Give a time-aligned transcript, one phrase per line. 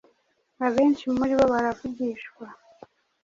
[0.65, 2.45] abenshi muri bo baravugishwa